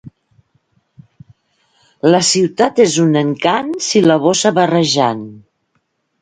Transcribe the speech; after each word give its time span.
La 2.15 2.21
ciutat 2.29 2.81
és 2.87 2.97
un 3.05 3.13
encant 3.21 3.69
si 3.89 4.03
la 4.07 4.17
borsa 4.25 4.53
va 4.57 4.67
rajant. 4.73 5.23